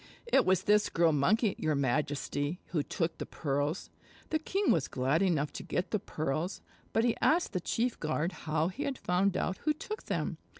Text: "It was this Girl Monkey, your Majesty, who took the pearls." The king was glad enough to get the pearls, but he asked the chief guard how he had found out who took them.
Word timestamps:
"It 0.25 0.47
was 0.47 0.63
this 0.63 0.89
Girl 0.89 1.11
Monkey, 1.11 1.53
your 1.59 1.75
Majesty, 1.75 2.59
who 2.69 2.81
took 2.81 3.19
the 3.19 3.25
pearls." 3.27 3.91
The 4.31 4.39
king 4.39 4.71
was 4.71 4.87
glad 4.87 5.21
enough 5.21 5.53
to 5.53 5.61
get 5.63 5.91
the 5.91 5.99
pearls, 5.99 6.59
but 6.91 7.03
he 7.03 7.15
asked 7.21 7.53
the 7.53 7.59
chief 7.61 7.99
guard 7.99 8.31
how 8.49 8.69
he 8.69 8.81
had 8.81 8.97
found 8.97 9.37
out 9.37 9.57
who 9.59 9.73
took 9.73 10.05
them. 10.05 10.39